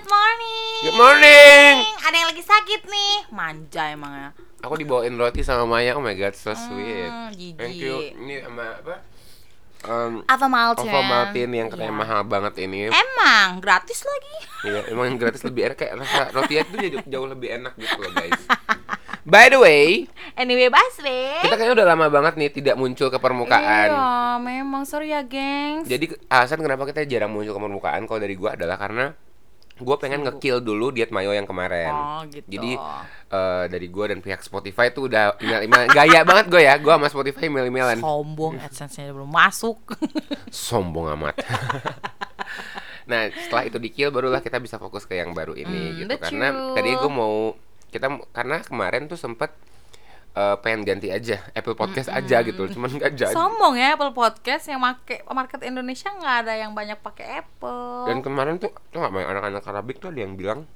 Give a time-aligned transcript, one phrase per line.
[0.00, 0.80] good morning.
[0.80, 1.74] Good morning.
[2.00, 3.14] Ada yang lagi sakit nih.
[3.28, 4.28] Manja emang ya.
[4.64, 5.92] Aku dibawain roti sama Maya.
[5.92, 7.04] Oh my god, so sweet.
[7.04, 7.60] Hmm, jijik.
[7.60, 8.16] Thank you.
[8.16, 8.94] Ini sama apa?
[9.80, 10.88] Um, Ava Maltin.
[10.88, 12.00] Ova Maltin yang katanya Iya.
[12.00, 12.88] mahal banget ini.
[12.88, 14.36] Emang gratis lagi.
[14.68, 17.96] Iya, emang yang gratis lebih enak kayak rasa roti itu jauh, jauh lebih enak gitu
[17.96, 18.40] loh, guys.
[19.20, 21.44] By the way, Anyway, Baswe.
[21.44, 23.92] kita kayaknya udah lama banget nih tidak muncul ke permukaan.
[23.92, 25.84] Iya, memang sorry ya, gengs.
[25.84, 29.12] Jadi alasan kenapa kita jarang muncul ke permukaan kalau dari gua adalah karena
[29.80, 31.90] gua pengen nge-kill dulu diet mayo yang kemarin.
[31.90, 32.46] Oh, gitu.
[32.46, 32.76] Jadi
[33.30, 36.74] eh, dari gua dan pihak Spotify tuh udah email-email gaya banget gue ya.
[36.78, 37.98] Gua sama Spotify email-emailan.
[37.98, 39.78] sombong AdSense-nya belum masuk.
[40.52, 41.40] Sombong amat.
[43.10, 46.14] nah, setelah itu di-kill barulah kita bisa fokus ke yang baru ini Hmm, gitu.
[46.20, 47.34] Karena tadi gua mau
[47.90, 49.50] kita karena kemarin tuh sempet
[50.34, 53.34] eh, pengen ganti aja Apple Podcast aja gitu, cuman nggak jadi.
[53.34, 58.06] Sombong ya Apple Podcast yang make market Indonesia nggak ada yang banyak pakai Apple.
[58.06, 60.66] Dan kemarin tuh tuh nggak banyak anak-anak Arabik tuh ada yang bilang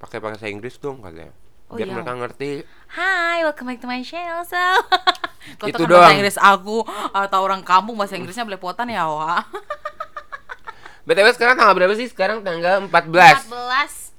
[0.00, 1.36] pakai bahasa Inggris dong katanya.
[1.70, 1.94] Oh, Biar iya.
[1.94, 2.50] mereka ngerti.
[2.98, 4.42] Hai, welcome back to my channel.
[4.42, 4.58] So,
[5.62, 6.12] Kau Itu kan bahasa.
[6.18, 6.82] Inggris aku
[7.14, 9.46] atau orang kampung bahasa Inggrisnya belepotan ya, Wak.
[11.06, 12.10] BTW sekarang tanggal berapa sih?
[12.10, 13.48] Sekarang tanggal 14.
[13.48, 14.12] 14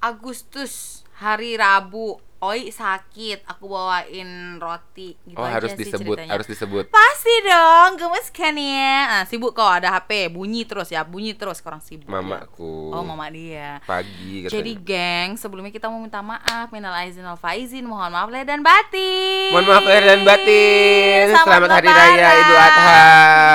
[0.00, 2.22] Agustus hari Rabu.
[2.44, 6.36] Oi sakit, aku bawain roti gitu Oh, harus disebut, ceritanya.
[6.36, 6.92] harus disebut.
[6.92, 11.64] Pasti dong, gemes kan ya nah, Sibuk kok ada HP, bunyi terus ya Bunyi terus,
[11.64, 12.20] orang sibuk ya.
[12.20, 12.92] Mamaku.
[12.92, 14.60] Oh, mama dia Pagi katanya.
[14.60, 18.60] Jadi geng, sebelumnya kita mau minta maaf Minal aizin wal faizin, mohon maaf lahir dan
[18.60, 21.24] batin Mohon maaf lahir dan batin.
[21.32, 21.88] Selamat Selamat Hari.
[21.88, 23.00] Raya Idul Adha.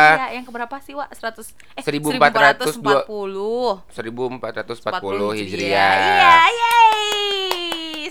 [0.10, 1.14] Iya, yang keberapa sih, Wak?
[1.14, 3.06] 100 eh 1440.
[3.06, 5.94] 1440 1440 Hijriah.
[5.94, 6.89] Iya, yeay.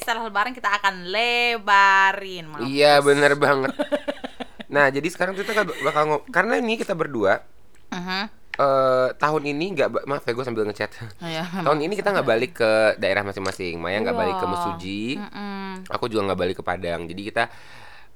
[0.09, 2.49] Setelah lebaran kita akan lebarin.
[2.49, 2.65] Mampus.
[2.65, 3.77] Iya, bener banget.
[4.73, 5.53] Nah, jadi sekarang kita
[5.85, 7.45] bakal ngom karena ini kita berdua
[7.93, 8.25] Mhm.
[8.57, 10.97] eh tahun ini nggak maaf ya gue sambil ngechat.
[11.21, 13.77] Iya, tahun ini kita nggak balik ke daerah masing-masing.
[13.77, 15.05] Maya nggak balik ke Mesuji.
[15.21, 15.85] Mm-mm.
[15.93, 17.05] Aku juga nggak balik ke Padang.
[17.05, 17.53] Jadi kita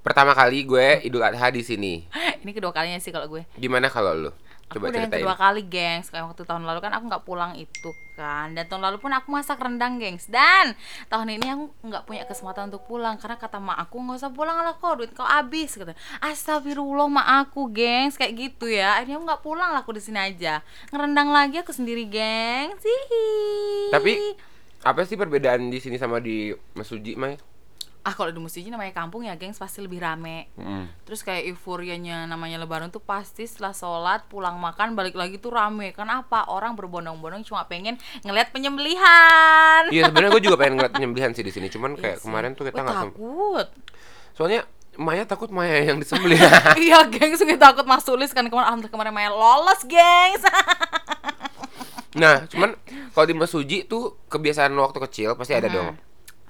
[0.01, 2.09] pertama kali gue Idul Adha di sini.
[2.43, 3.45] Ini kedua kalinya sih kalau gue.
[3.55, 4.33] Gimana kalau lu?
[4.75, 6.09] Coba aku udah yang kedua kali, gengs.
[6.09, 8.53] Kayak waktu tahun lalu kan aku nggak pulang itu kan.
[8.57, 10.27] Dan tahun lalu pun aku masak rendang, gengs.
[10.29, 10.75] Dan
[11.13, 14.57] tahun ini aku nggak punya kesempatan untuk pulang karena kata mak aku nggak usah pulang
[14.61, 15.93] lah kok duit kau habis gitu.
[16.25, 18.99] Astagfirullah mak aku, gengs, kayak gitu ya.
[18.99, 20.65] Akhirnya aku nggak pulang lah aku di sini aja.
[20.91, 22.83] Ngerendang lagi aku sendiri, gengs.
[22.83, 23.27] Hihi.
[23.93, 24.13] Tapi
[24.83, 27.39] apa sih perbedaan di sini sama di Mesuji, Mai?
[28.03, 30.51] Ah kalau di Musiji namanya kampung ya, gengs, pasti lebih rame.
[30.59, 30.91] Mm.
[31.07, 35.95] Terus kayak euforianya namanya lebaran tuh pasti setelah sholat pulang makan balik lagi tuh rame
[35.95, 36.51] Kenapa?
[36.51, 37.95] Orang berbondong-bondong cuma pengen
[38.27, 42.23] ngeliat penyembelihan Iya sebenarnya gue juga pengen ngeliat penyembelihan sih di sini, cuman kayak Iya
[42.23, 42.27] sih.
[42.27, 43.67] kemarin tuh kita nggak takut
[44.35, 44.61] Soalnya
[44.93, 46.37] Maya takut Maya yang disembelih.
[46.85, 50.43] Iya gengs, gue takut Mas Tulis kan kemarin Alhamdulillah kemarin Maya lolos gengs
[52.13, 52.77] nah, cuman
[53.17, 55.97] kalau di Mesuji tuh kebiasaan waktu kecil pasti ada dong.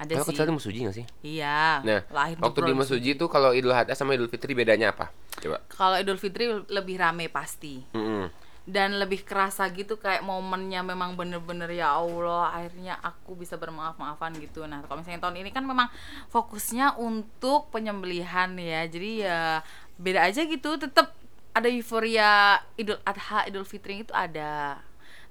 [0.03, 1.07] Ada Kalau sih kecil di Mesuji gak sih?
[1.23, 2.81] Iya Nah, lahir waktu di Bro.
[2.83, 5.15] Mesuji tuh kalau Idul Adha sama Idul Fitri bedanya apa?
[5.39, 5.63] Coba.
[5.71, 8.27] Kalau Idul Fitri lebih rame pasti Mm-mm.
[8.63, 14.63] dan lebih kerasa gitu kayak momennya memang bener-bener ya Allah akhirnya aku bisa bermaaf-maafan gitu
[14.67, 15.91] nah kalau misalnya tahun ini kan memang
[16.31, 19.41] fokusnya untuk penyembelihan ya jadi ya
[19.99, 21.11] beda aja gitu tetap
[21.53, 24.79] ada euforia Idul Adha Idul Fitri itu ada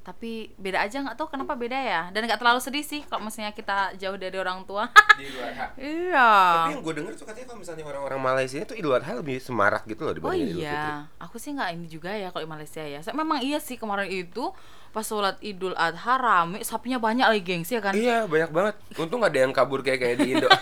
[0.02, 3.54] tapi beda aja nggak tahu kenapa beda ya dan nggak terlalu sedih sih kalau misalnya
[3.54, 4.90] kita jauh dari orang tua
[5.22, 5.66] Di Adha.
[5.78, 6.30] iya
[6.66, 9.86] Tapi yang gue denger tuh katanya kalau misalnya orang-orang Malaysia tuh Idul Adha lebih semarak
[9.86, 10.66] gitu loh Oh dibanding Idul Fitri.
[10.66, 13.00] iya, aku sih nggak ini juga ya kalau di Malaysia ya.
[13.00, 14.50] So, memang iya sih kemarin itu
[14.90, 17.94] pas sholat Idul Adha rame, sapinya banyak lagi gengs ya kan.
[17.94, 18.76] Iya, banyak banget.
[18.98, 20.50] Untung ada yang kabur kayak kayak di Indo.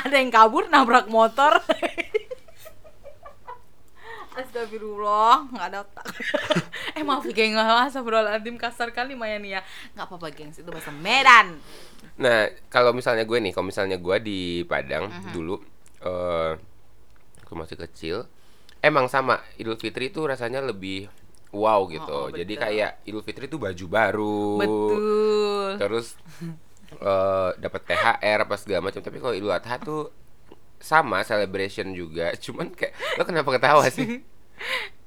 [0.00, 1.60] Ada yang kabur nabrak motor.
[4.40, 6.06] Astagfirullah, nggak ada otak.
[6.96, 9.60] eh maaf geng, astagfirullahaladzim kasar kali Maya nih ya.
[9.96, 11.60] Nggak apa-apa gengs, itu bahasa Medan.
[12.20, 15.32] Nah, kalau misalnya gue nih, kalau misalnya gue di Padang Mhm.
[15.32, 15.56] dulu,
[16.00, 16.52] eh
[17.44, 18.16] aku masih kecil,
[18.80, 21.08] emang sama Idul Fitri itu rasanya lebih
[21.50, 22.08] wow gitu.
[22.08, 25.68] Oh, oh, Jadi kayak Idul Fitri itu baju baru, Betul.
[25.80, 26.06] terus
[26.90, 29.00] eh dapat THR apa segala macam.
[29.02, 30.10] Tapi kalau Idul Adha tuh
[30.80, 34.06] sama celebration juga, cuman kayak lo kenapa ketawa sih?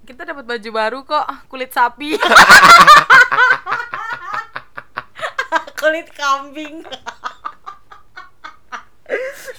[0.04, 2.16] Kita dapat baju baru kok, kulit sapi.
[5.80, 6.84] kulit kambing.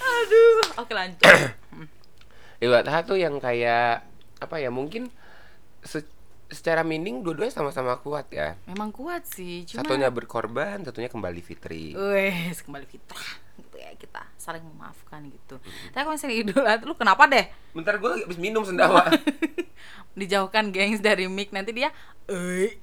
[0.04, 1.24] Aduh, oke lanjut.
[2.64, 4.04] Adha tuh yang kayak
[4.40, 4.72] apa ya?
[4.72, 5.12] Mungkin
[5.84, 6.08] se-
[6.48, 8.56] secara meaning dua-duanya sama-sama kuat ya.
[8.68, 11.92] Memang kuat sih, cuma Satunya berkorban, satunya kembali fitri.
[11.92, 13.44] Wes, kembali fitrah
[13.94, 15.62] ya kita saling memaafkan gitu.
[15.94, 17.46] Tapi kalau misalnya lu kenapa deh?
[17.70, 19.06] Bentar gue habis minum sendawa.
[20.18, 21.94] Dijauhkan gengs dari mic nanti dia
[22.26, 22.74] eh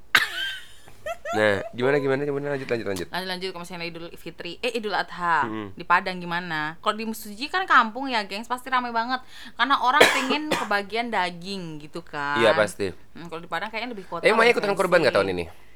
[1.32, 3.08] Nah, gimana gimana gimana lanjut lanjut lanjut.
[3.08, 5.72] Lanjut lanjut kalau misalnya Idul Fitri, eh Idul Adha Mm-mm.
[5.80, 6.76] di Padang gimana?
[6.84, 9.24] Kalau di Mesuji kan kampung ya, gengs pasti ramai banget
[9.56, 12.36] karena orang pengen kebagian daging gitu kan.
[12.36, 12.92] Iya pasti.
[13.16, 14.28] Hmm, kalau di Padang kayaknya lebih kota.
[14.28, 15.71] Eh, lebih ikutan kurban nggak tahun ini?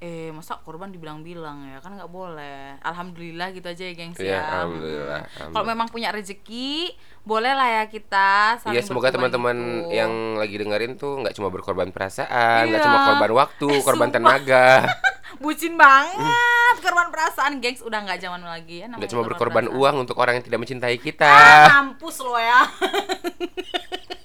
[0.00, 2.80] Eh, masa korban dibilang-bilang ya kan nggak boleh.
[2.80, 4.40] Alhamdulillah gitu aja ya, gengs Iya, ya.
[4.58, 5.28] alhamdulillah, Mm.
[5.28, 5.68] Kalau alhamdulillah.
[5.68, 6.72] memang punya rezeki,
[7.20, 8.30] boleh lah ya kita
[8.66, 9.92] Iya semoga teman-teman gitu.
[9.92, 12.86] yang lagi dengerin tuh nggak cuma berkorban perasaan, nggak Iya.
[12.88, 14.16] cuma korban waktu, Eh, korban sumpah.
[14.40, 14.66] tenaga,
[15.42, 19.80] bucin banget korban perasaan gengs udah nggak zaman lagi ya nggak cuma berkorban perasaan.
[19.84, 21.28] uang untuk orang yang tidak mencintai kita.
[21.28, 22.64] ah, mampus lo ya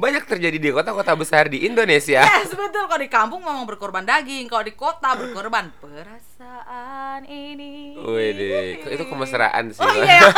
[0.00, 2.24] Banyak terjadi di kota-kota besar di Indonesia.
[2.24, 2.88] yes betul.
[2.88, 8.00] Kalau di kampung memang berkorban daging kalau di kota berkorban perasaan ini.
[8.00, 9.84] Wih itu kemesraan sih.
[9.84, 10.24] oh iya.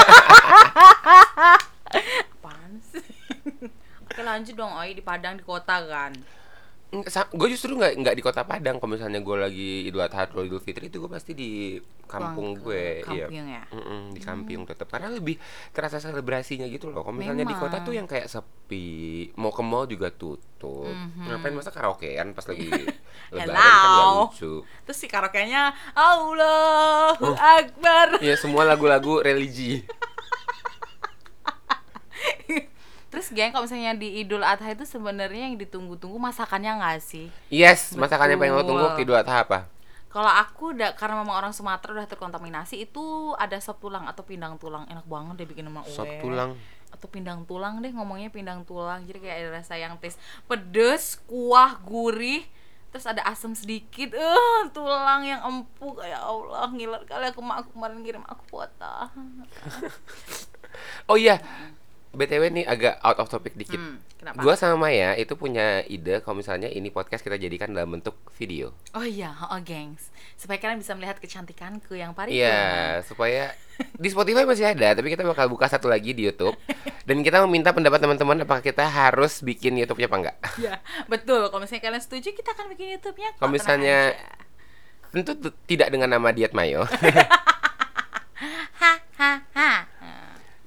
[2.43, 3.07] Apaan sih?
[4.03, 6.11] Oke lanjut dong oi di Padang di kota kan?
[7.33, 8.83] Gue justru nggak nggak di kota Padang.
[8.83, 11.79] Kalau misalnya gue lagi Idul Adha atau Idul Fitri itu gue pasti di
[12.13, 13.63] kampung Pulang gue ke iya ya?
[13.71, 17.87] Mm-mm, di kampung tetap karena lebih terasa selebrasinya gitu loh kalau misalnya di kota Memang.
[17.89, 18.87] tuh yang kayak sepi
[19.35, 21.27] mau ke mall juga tutup Mhm.
[21.27, 22.69] ngapain masa karaokean pas lagi
[23.35, 24.29] lebaran kan Hello.
[24.29, 24.53] lucu
[24.85, 29.83] terus si karaoke-nya Allahu Akbar ya semua lagu-lagu religi
[33.13, 37.29] Terus geng kalau misalnya di Idul Adha itu sebenarnya yang ditunggu-tunggu masakannya nggak sih?
[37.51, 38.89] yes masakannya paling lo tunggu Betul.
[38.89, 39.59] waktu Idul Adha apa
[40.13, 44.61] Kalau aku udah karena memang orang Sumatera udah terkontaminasi itu ada sop tulang atau pindang
[44.61, 44.85] tulang.
[44.85, 46.53] Enak banget deh bikin sama sop tulang.
[46.93, 49.09] Atau pindang tulang deh ngomongnya pindang tulang.
[49.09, 52.45] Jadi kayak ada rasa yang tes pedes kuah gurih
[52.93, 54.13] terus ada asam sedikit.
[54.13, 56.05] Eh tulang yang empuk.
[56.05, 59.09] Ya Allah ngiler kali aku mak aku kemarin kirim aku foto
[61.11, 61.41] oh iya
[62.13, 66.21] btw nih agak out of topic dikit hmm, kenapa Gua sama Maya itu punya ide
[66.21, 68.77] kalau misalnya ini podcast kita jadikan dalam bentuk video.
[68.93, 73.55] oh iya oh gengs supaya kalian bisa melihat kecantikanku yang paripurna Iya, supaya
[73.95, 76.57] di Spotify masih ada, tapi kita bakal buka satu lagi di YouTube.
[77.03, 80.37] Dan kita meminta pendapat teman-teman apakah kita harus bikin YouTube-nya apa enggak.
[80.59, 80.75] Iya,
[81.11, 81.51] betul.
[81.51, 83.39] Kalau misalnya kalian setuju, kita akan bikin YouTube-nya.
[83.39, 84.15] Kalau misalnya-.
[85.13, 85.37] Tentu
[85.69, 86.89] tidak dengan nama Diet Mayo.
[88.81, 89.92] ha ha ha.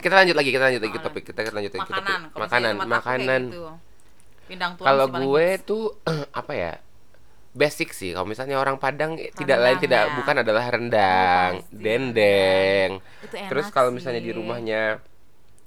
[0.05, 1.09] Kita lanjut lagi, kita lanjut lagi Makanan.
[1.09, 1.23] topik.
[1.25, 1.89] Kita lanjut lagi ke topik.
[1.97, 2.19] Makanan.
[2.37, 3.41] Makanan, makanan.
[3.49, 3.65] gitu.
[4.77, 5.65] Kalau gue hits.
[5.65, 5.83] tuh
[6.45, 6.73] apa ya?
[7.57, 8.13] Basic sih.
[8.13, 10.13] Kalau misalnya orang Padang eh, tidak Rendang lain tidak ya?
[10.13, 12.89] bukan adalah rendang, Oh, dendeng.
[13.49, 15.01] Terus kalau misalnya di rumahnya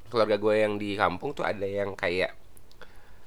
[0.07, 2.31] keluarga gue yang di kampung tuh ada yang kayak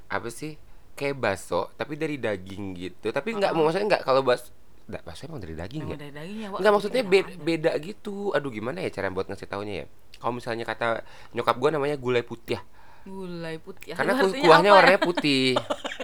[0.07, 0.55] apa sih?
[0.95, 3.11] Kayak bakso tapi dari daging gitu.
[3.11, 4.47] Tapi nggak mau maksudnya nggak kalau bas
[4.91, 5.99] Nggak, bakso emang dari daging Memang ya?
[6.01, 6.59] dari daging ya, Wak.
[6.59, 7.39] Enggak maksudnya Enak be- aja.
[7.39, 8.15] beda gitu.
[8.31, 9.85] Aduh gimana ya cara buat ngasih taunya ya?
[10.19, 11.01] Kalau misalnya kata
[11.31, 12.59] nyokap gue namanya gulai putih.
[13.01, 13.95] Gulai putih.
[13.95, 14.75] Karena ku- kuahnya ya?
[14.75, 15.55] warnanya putih.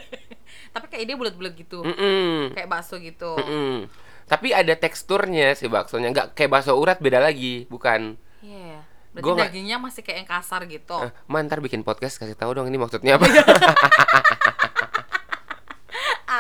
[0.74, 1.82] Tapi kayak dia bulat-bulat gitu.
[1.82, 2.54] Mm-mm.
[2.54, 3.36] Kayak bakso gitu.
[3.36, 3.86] Mm-mm.
[4.24, 8.16] Tapi ada teksturnya si baksonya nggak kayak bakso urat beda lagi, bukan?
[8.40, 8.84] Iya.
[9.10, 10.94] Berarti Gua dagingnya masih kayak yang kasar gitu.
[11.00, 13.26] Eh, Ma, ntar bikin podcast kasih tahu dong ini maksudnya apa?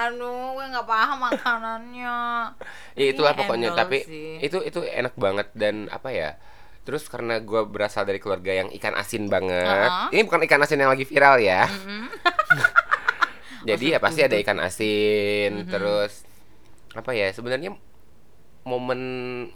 [0.07, 2.17] Anu, gue nggak paham makanannya.
[2.99, 3.69] ya itulah Ini pokoknya.
[3.75, 4.39] Tapi sih.
[4.39, 6.39] itu itu enak banget dan apa ya?
[6.87, 9.91] Terus karena gue berasal dari keluarga yang ikan asin banget.
[9.91, 10.07] Uh-uh.
[10.15, 11.67] Ini bukan ikan asin yang lagi viral ya.
[11.67, 12.07] Mm-mm.
[13.69, 15.67] Jadi ya pasti ada ikan asin.
[15.67, 15.69] Mhm.
[15.71, 16.23] Terus
[16.95, 17.27] apa ya?
[17.35, 17.75] Sebenarnya
[18.67, 18.99] momen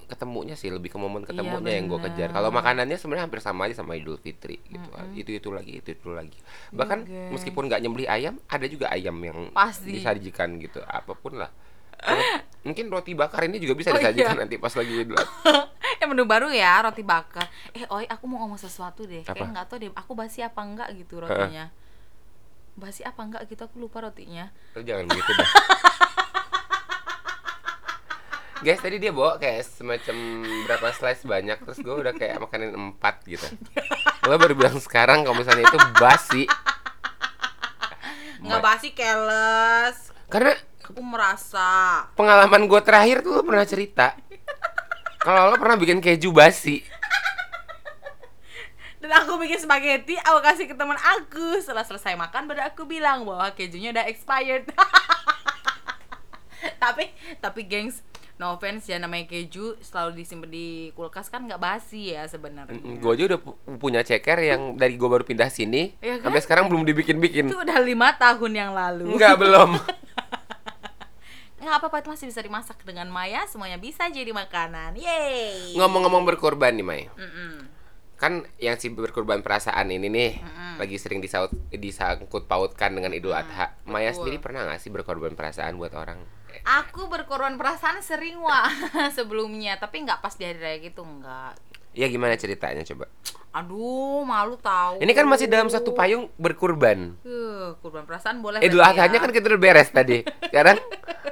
[0.08, 2.32] ketemunya sih lebih ke momen ketemunya yang gue kejar.
[2.32, 4.88] Kalau makanannya sebenarnya hampir sama aja sama Idul Fitri gitu.
[4.88, 5.20] Mm-mm.
[5.20, 6.40] Itu itu lagi, itu itu lagi.
[6.72, 7.32] Bahkan gengs.
[7.36, 9.92] meskipun nggak nyembelih ayam, ada juga ayam yang Pasti.
[9.92, 10.80] disajikan gitu.
[10.82, 11.52] Apa pun lah.
[12.66, 14.42] Mungkin roti bakar ini juga bisa Oh, disajikan iya.
[14.42, 15.18] nanti pas lagi Idul
[16.02, 19.34] eh menu baru ya roti bakar eh oi aku mau ngomong sesuatu deh Apa?
[19.34, 21.70] kayak nggak tahu deh aku basi apa enggak gitu rotinya
[22.74, 25.50] basi apa enggak gitu aku lupa rotinya Lu jangan begitu dah.
[28.62, 33.26] Guys, tadi dia bawa kayak semacam berapa slice banyak terus gue udah kayak makanin empat
[33.26, 33.50] gitu.
[34.30, 36.46] Lo baru bilang sekarang kalau misalnya itu basi.
[38.42, 44.18] nggak basi keles Karena aku merasa pengalaman gue terakhir tuh lo pernah cerita
[45.22, 46.82] kalau lo pernah bikin keju basi.
[48.98, 53.30] dan aku bikin spaghetti aku kasih ke teman aku setelah selesai makan baru aku bilang
[53.30, 54.70] bahwa kejunya udah expired
[56.84, 58.02] tapi tapi gengs
[58.42, 63.14] no offense ya namanya keju selalu disimpan di kulkas kan nggak basi ya sebenarnya Gue
[63.14, 66.26] aja udah pu- punya ceker yang dari gue baru pindah sini Iya kan?
[66.28, 67.46] sampai sekarang belum dibikin-bikin.
[67.46, 69.78] itu udah lima tahun yang lalu Enggak belum.
[71.62, 76.74] nggak apa-apa itu masih bisa dimasak dengan Maya semuanya bisa jadi makanan yeay Ngomong-ngomong berkorban
[76.74, 77.06] nih Mai.
[77.12, 77.70] Mm-mm.
[78.18, 80.74] kan yang si berkorban perasaan ini nih Mm-mm.
[80.78, 83.78] lagi sering disaut disangkut pautkan dengan Idul Adha.
[83.84, 84.26] Maya betul.
[84.26, 86.22] sendiri pernah nggak sih berkorban perasaan buat orang?
[86.66, 88.70] Aku berkorban perasaan sering wah
[89.18, 89.80] sebelumnya.
[89.82, 93.08] Tapi nggak pas di hari raya gitu enggak Ya gimana ceritanya coba?
[93.52, 97.20] aduh malu tahu Ini kan masih dalam satu payung berkurban.
[97.28, 99.24] Eh, kurban perasaan boleh Idul berarti Adhanya ya.
[99.28, 100.24] kan kita udah beres tadi.
[100.24, 100.80] Sekarang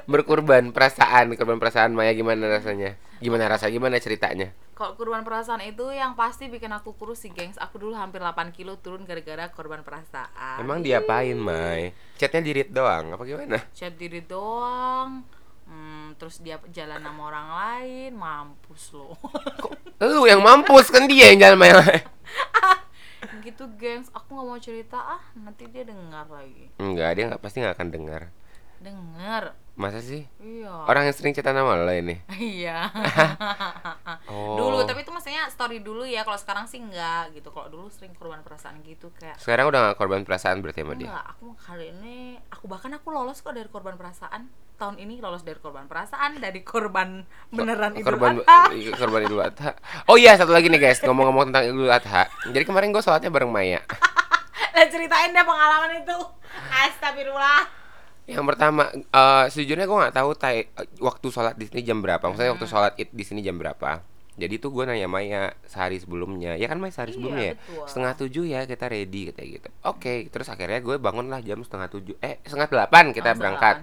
[0.04, 3.00] berkurban perasaan, kurban perasaan Maya gimana rasanya?
[3.20, 3.72] Gimana rasa?
[3.72, 4.52] Gimana ceritanya?
[4.76, 8.48] kalau kurban perasaan itu yang pasti bikin aku kurus sih gengs aku dulu hampir 8
[8.48, 11.92] kilo turun gara-gara korban perasaan Emang diapain, Mai?
[12.16, 13.60] Chatnya di read doang, apa gimana?
[13.76, 15.20] chat diri doang
[15.70, 19.14] Hmm, terus dia jalan sama orang lain mampus loh
[20.02, 20.90] Lu yang mampus?
[20.90, 21.78] Kan dia yang jalan Maya.
[23.44, 24.08] gitu gengs.
[24.16, 24.96] Aku nggak mau cerita.
[24.96, 26.72] Ah nanti dia dengar lagi.
[26.80, 28.22] Enggak, dia nggak pasti nggak akan dengar.
[28.80, 30.28] Dengar Masa sih?
[30.38, 32.20] iya Orang yang sering cerita nama lo ini.
[32.36, 32.88] iya
[34.26, 34.54] Oh.
[34.56, 38.12] dulu tapi itu maksudnya story dulu ya kalau sekarang sih enggak gitu kalau dulu sering
[38.12, 41.08] korban perasaan gitu kayak Sekarang udah gak korban perasaan berarti sama dia.
[41.08, 44.46] enggak aku kali ini aku bahkan aku lolos kok dari korban perasaan
[44.76, 49.42] tahun ini lolos dari korban perasaan dari korban beneran Idul korban Adha i- korban Idul
[49.42, 49.70] Adha.
[50.06, 52.24] Oh iya, satu lagi nih guys, ngomong-ngomong tentang Idul Adha.
[52.46, 53.80] Jadi kemarin gue sholatnya bareng Maya.
[54.70, 56.16] dan ceritain deh pengalaman itu
[56.70, 57.66] astagfirullah
[58.30, 62.22] Yang pertama, eh sejujurnya gue nggak tahu tai- waktu sholat di sini jam berapa.
[62.22, 64.06] Maksudnya waktu sholat id di sini jam berapa.
[64.40, 66.56] Jadi tuh gue nanya Maya sehari sebelumnya.
[66.56, 67.54] Ya kan Maya sehari Iya, sebelumnya ya.
[67.60, 67.84] betul.
[67.84, 69.68] Setengah tujuh ya kita ready katanya gitu.
[69.84, 72.16] Oke, terus akhirnya gue bangun lah jam setengah tujuh.
[72.18, 73.76] Eh setengah delapan kita Oh, berangkat.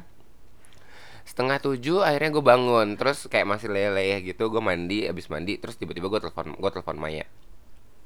[1.27, 2.88] Setengah tujuh akhirnya gue bangun.
[2.96, 4.48] Terus kayak masih leleh gitu.
[4.48, 5.60] Gue mandi, abis mandi.
[5.60, 7.27] Terus tiba-tiba gue telepon, gue telepon Maya.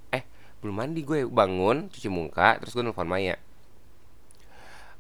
[0.10, 0.26] Eh
[0.60, 2.58] belum mandi gue bangun cuci muka.
[2.60, 3.38] Terus gue telepon Maya.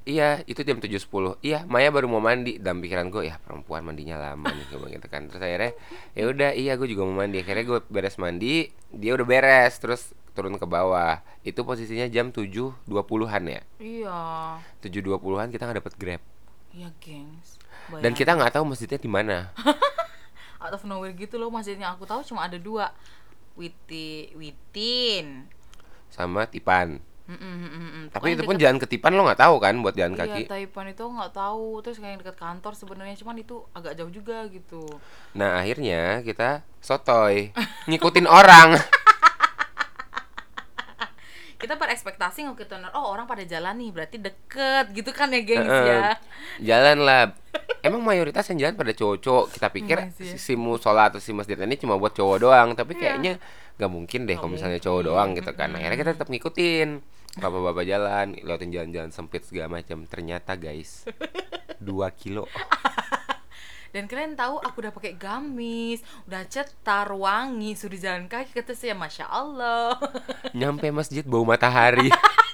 [0.01, 2.57] Iya, itu jam 7.10 Iya, Maya baru mau mandi.
[2.57, 5.29] Dalam pikiran gue, ya perempuan mandinya lama nih Gue gitu kan.
[5.29, 5.71] Terus akhirnya,
[6.17, 7.45] ya udah iya gue juga mau mandi.
[7.45, 11.21] Akhirnya gue beres mandi Dia udah beres Terus turun ke bawah.
[11.45, 13.61] Itu posisinya jam 7.20an ya?
[13.77, 14.21] Iya.
[14.81, 16.21] 7.20an kita nggak dapet grab.
[16.73, 17.61] Iya gengs.
[18.01, 19.53] Dan kita nggak tahu masjidnya di mana.
[20.61, 21.93] Out of nowhere gitu loh masjidnya.
[21.93, 22.89] Aku tahu cuma ada dua.
[23.53, 25.45] Witi Witin.
[26.09, 28.05] Sama Tipan Mm, mm, mm, mm, mm.
[28.11, 30.41] Tapi itu pun deket- jalan ke Tipan lo nggak tahu kan Buat jalan Iya, kaki?
[30.45, 31.79] Taipan itu nggak tahu.
[31.79, 34.83] Terus kayak dekat kantor sebenarnya cuman itu agak jauh juga gitu.
[35.31, 38.75] Nah akhirnya kita sotoy Ngikutin orang.
[41.55, 46.17] Kita berekspektasi ngikutin oh orang pada jalan nih berarti deket gitu kan ya gengs ya.
[46.59, 47.37] Jalan lah.
[47.79, 49.45] Emang mayoritas yang jalan pada cowok-cowok.
[49.53, 52.69] Kita pikir Iya si, musola atau si masjid ini cuma buat cowok doang.
[52.73, 53.01] Tapi Iya.
[53.13, 53.33] kayaknya
[53.77, 55.69] nggak mungkin deh kalau misalnya cowok doang gitu kan.
[55.71, 56.89] Akhirnya kita tetap ngikutin
[57.39, 60.03] Bapak-bapak jalan, lewatin jalan-jalan sempit segala macam.
[60.03, 61.07] Ternyata guys
[61.79, 61.87] 2
[62.19, 62.43] kilo.
[63.91, 68.95] Dan kalian tahu aku udah pakai gamis udah cetar wangi sudah jalan kaki kata saya
[68.95, 69.99] masya allah.
[70.55, 72.07] Nyampe masjid bau matahari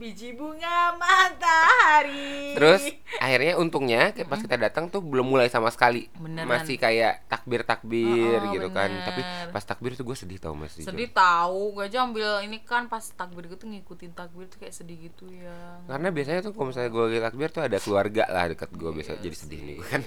[0.00, 2.82] biji bunga matahari Terus
[3.20, 6.48] akhirnya untungnya pas kita datang tuh belum mulai sama sekali Beneran.
[6.48, 9.04] Masih kayak takbir-takbir Oh, gitu kan bener.
[9.04, 9.20] Tapi
[9.52, 10.88] pas takbir tuh gue sedih tau mas jujur.
[10.88, 14.96] sedih tahu gue aja ambil ini kan pas takbir gitu ngikutin takbir tuh kayak sedih
[15.06, 18.72] gitu ya Karena biasanya tuh kalau misalnya gue lagi takbir tuh ada keluarga lah dekat
[18.72, 20.02] gue biasa Iya jadi sedih nih kan.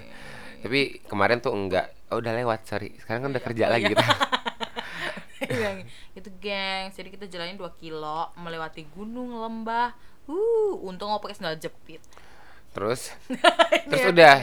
[0.64, 1.92] Tapi kemarin tuh enggak.
[2.08, 2.96] Oh, udah lewat, sorry.
[2.96, 4.00] Sekarang kan udah kerja lagi kita.
[6.18, 9.94] Itu gengs jadi kita jalanin 2 kilo melewati gunung lembah.
[10.30, 12.00] Uh untung mau pakai sandal jepit.
[12.74, 13.14] Terus?
[13.90, 14.38] Terus udah.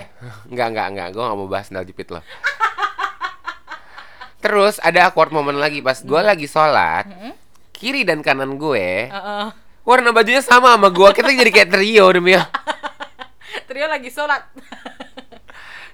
[0.48, 2.20] enggak enggak enggak gue gak mau bahas sandal jepit loh.
[4.44, 5.80] Terus ada awkward moment lagi.
[5.80, 7.08] Pas gue lagi sholat
[7.80, 9.46] kiri dan kanan gue Heeh.
[9.88, 12.44] warna bajunya sama sama gue kita jadi kayak trio demi ya.
[13.64, 14.44] trio lagi sholat.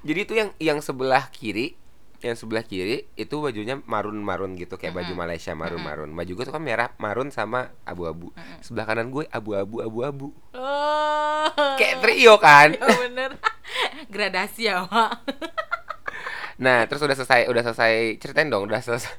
[0.02, 1.78] Jadi itu yang yang sebelah kiri,
[2.18, 6.10] yang sebelah kiri itu bajunya marun-marun gitu kayak baju Malaysia marun-marun.
[6.10, 8.32] Baju gue tuh kan merah, marun sama abu-abu.
[8.58, 10.28] Sebelah kanan gue abu-abu abu-abu.
[10.52, 11.46] oh
[11.76, 12.72] Kayak trio kan.
[12.72, 13.30] ya bener
[14.12, 15.20] gradasi ya mak
[16.56, 19.12] Nah, terus udah selesai, udah selesai ceritain dong, udah selesai.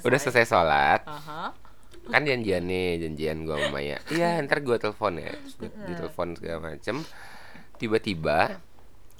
[0.00, 1.52] Udah selesai sholat, Aha.
[2.06, 4.00] kan janjian nih, janjian gue sama Maya.
[4.08, 7.04] Iya, ntar gue telepon ya, Terus di- ditelepon segala macem.
[7.74, 8.60] Tiba-tiba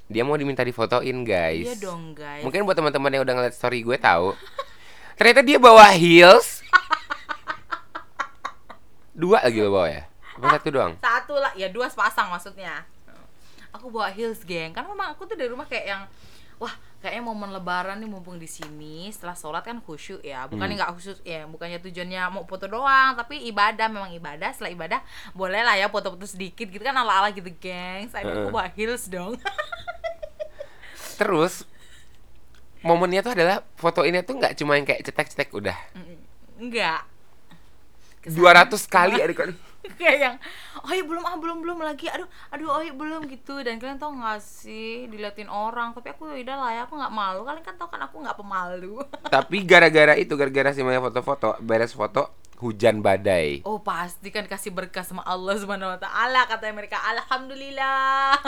[0.04, 1.64] dia mau diminta difotoin guys.
[1.64, 4.36] iya dong guys Mungkin buat teman-teman yang udah ngeliat story gue tahu.
[5.16, 6.60] Ternyata dia bawa heels.
[9.14, 10.02] Dua lagi lo bawa ya?
[10.34, 10.92] Apa satu doang?
[10.98, 12.82] satu lah ya dua sepasang maksudnya
[13.70, 16.02] aku bawa heels geng kan memang aku tuh dari rumah kayak yang
[16.58, 20.48] wah kayaknya momen lebaran nih mumpung di sini setelah sholat kan khusyuk ya.
[20.48, 24.56] Bukannya nggak khusyuk ya bukannya tujuannya mau foto doang tapi ibadah memang ibadah.
[24.56, 25.00] Setelah ibadah
[25.36, 29.04] boleh lah ya foto-foto sedikit gitu kan ala ala gitu geng saya aku bawa heels
[29.12, 29.36] dong.
[31.20, 31.68] Terus
[32.80, 35.76] momennya tuh adalah foto ini tuh nggak cuma yang kayak cetek-cetek udah.
[36.56, 37.04] enggak
[38.24, 39.52] 200 kali ada kali.
[40.00, 40.34] kayak yang
[40.80, 42.08] oh iya belum ah belum belum lagi.
[42.08, 43.60] Aduh aduh oh iya belum gitu.
[43.60, 45.92] Dan kalian tau gak sih diliatin orang.
[45.92, 47.40] Tapi aku ya udah lah ya aku nggak malu.
[47.44, 49.00] Kalian kan tau kan aku nggak pemalu.
[49.34, 53.60] Tapi gara-gara itu gara-gara si Maya foto-foto, beres foto hujan badai.
[53.62, 58.40] oh pasti kan kasih berkah sama Allah subhanahu wa taala kata mereka alhamdulillah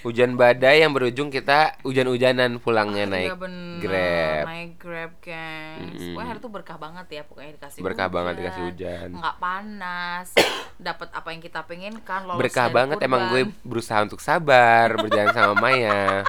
[0.00, 4.44] Hujan badai yang berujung kita hujan-hujanan pulangnya naik Iya bener, Grab.
[4.48, 5.92] naik grab Mm-mm.
[6.10, 9.08] pokoknya hari itu berkah banget ya pokoknya dikasih Berkah banget dikasih hujan.
[9.12, 10.28] nggak panas
[10.80, 13.60] dapat apa yang kita pengen kan Berkah banget emang gue kurban.
[13.62, 16.24] berusaha untuk sabar berjalan sama Maya.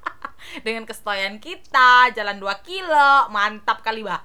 [0.64, 4.24] dengan kestoyan kita jalan 2 kilo mantap kali bah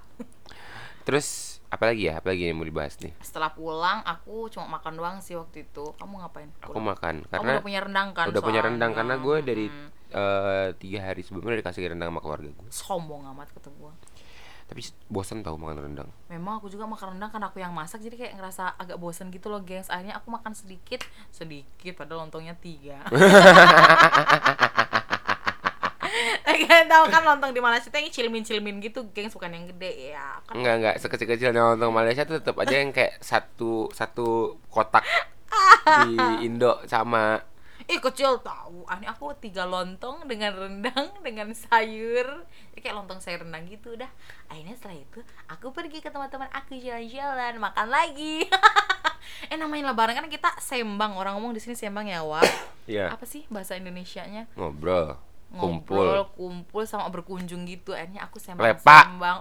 [1.04, 2.18] Terus apa lagi ya?
[2.18, 3.14] Apa lagi yang mau dibahas nih?
[3.20, 6.86] setelah pulang aku cuma makan doang sih waktu itu kamu ngapain Aku Pulang.
[6.92, 9.90] makan kamu karena udah punya rendang kan udah punya rendang karena gue dari Hmm.
[10.12, 12.68] eh, tiga hari sebelumnya udah dikasih rendang sama keluarga gue.
[12.70, 13.92] sombong amat kata gua
[14.66, 16.10] Tapi bosan tau makan rendang.
[16.26, 19.46] Memang aku juga makan rendang karena aku yang masak jadi kayak ngerasa agak bosen gitu
[19.46, 22.98] loh gengs Akhirnya aku makan sedikit Sedikit padahal lontongnya tiga
[26.70, 30.40] Kalian tahu kan lontong di Malaysia itu yang cilmin-cilmin gitu gengs bukan yang gede ya
[30.48, 35.04] kan Enggak enggak sekecil-kecilnya lontong Malaysia tuh tetap aja yang kayak satu satu kotak
[36.08, 36.16] di
[36.48, 37.42] Indo sama
[37.86, 38.82] Ih kecil tahu.
[38.90, 42.26] Ah, ini aku tiga lontong dengan rendang dengan sayur.
[42.74, 44.10] Ya, kayak lontong sayur rendang gitu udah.
[44.50, 48.42] Akhirnya setelah itu aku pergi ke teman-teman aku jalan-jalan makan lagi.
[49.52, 52.46] eh namanya lebaran kan kita sembang orang ngomong di sini sembang ya Wak.
[52.90, 54.50] ya Apa sih bahasa Indonesianya?
[54.58, 55.18] ngobrol,
[55.56, 56.36] Ngobrol, kumpul.
[56.36, 57.96] kumpul sama berkunjung gitu.
[57.96, 59.04] Akhirnya aku sembang Lepak.
[59.08, 59.38] sembang.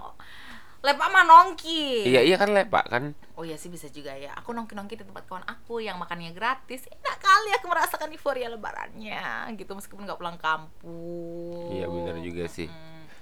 [0.85, 2.05] Lepak mah nongki.
[2.05, 3.17] Iya iya kan lepak kan.
[3.33, 4.37] Oh iya sih bisa juga ya.
[4.37, 6.85] Aku nongki-nongki di tempat kawan aku yang makannya gratis.
[6.85, 11.73] Enak kali aku merasakan euforia lebarannya gitu meskipun nggak pulang kampung.
[11.73, 12.69] Iya benar juga sih.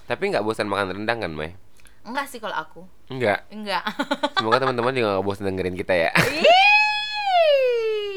[0.03, 1.55] Tapi nggak bosan makan rendang kan, Mai?
[2.03, 2.83] Enggak sih kalau aku.
[3.07, 3.47] Enggak.
[3.47, 3.87] Enggak.
[4.35, 6.11] Semoga teman-teman juga nggak bosan dengerin kita ya.